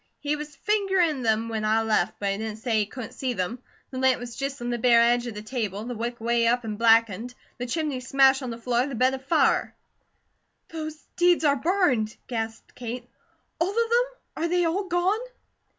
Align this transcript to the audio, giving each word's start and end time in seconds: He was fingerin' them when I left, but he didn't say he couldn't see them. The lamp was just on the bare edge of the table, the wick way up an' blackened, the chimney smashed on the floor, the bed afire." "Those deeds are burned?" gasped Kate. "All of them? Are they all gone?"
He 0.19 0.35
was 0.35 0.55
fingerin' 0.55 1.21
them 1.21 1.47
when 1.47 1.63
I 1.63 1.83
left, 1.83 2.15
but 2.17 2.31
he 2.31 2.37
didn't 2.39 2.57
say 2.57 2.79
he 2.79 2.87
couldn't 2.87 3.11
see 3.13 3.33
them. 3.33 3.59
The 3.91 3.99
lamp 3.99 4.19
was 4.19 4.35
just 4.35 4.59
on 4.59 4.71
the 4.71 4.79
bare 4.79 4.99
edge 4.99 5.27
of 5.27 5.35
the 5.35 5.43
table, 5.43 5.83
the 5.83 5.93
wick 5.93 6.19
way 6.19 6.47
up 6.47 6.65
an' 6.65 6.75
blackened, 6.75 7.35
the 7.59 7.67
chimney 7.67 7.99
smashed 7.99 8.41
on 8.41 8.49
the 8.49 8.57
floor, 8.57 8.87
the 8.87 8.95
bed 8.95 9.13
afire." 9.13 9.75
"Those 10.69 10.95
deeds 11.17 11.43
are 11.45 11.55
burned?" 11.55 12.17
gasped 12.25 12.73
Kate. 12.73 13.07
"All 13.59 13.69
of 13.69 13.75
them? 13.75 14.05
Are 14.43 14.47
they 14.47 14.65
all 14.65 14.85
gone?" 14.87 15.19